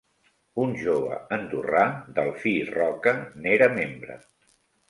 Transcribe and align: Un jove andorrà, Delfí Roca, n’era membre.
Un 0.63 0.71
jove 0.83 1.17
andorrà, 1.37 1.83
Delfí 2.17 2.57
Roca, 2.73 3.15
n’era 3.45 3.73
membre. 3.79 4.19